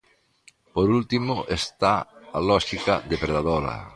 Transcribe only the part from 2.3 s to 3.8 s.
a lóxica depredadora.